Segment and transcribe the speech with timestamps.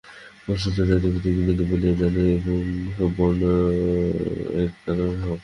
[0.45, 2.67] পাশ্চাত্যেরা জাতিভেদ ঘৃণিত বলিয়া জানে, অতএব
[2.95, 3.41] সর্ব বর্ণ
[4.61, 5.35] একাকার হও।